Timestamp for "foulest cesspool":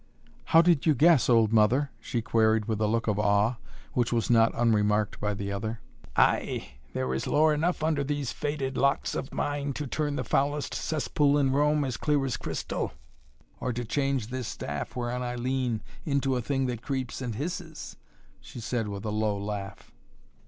10.23-11.37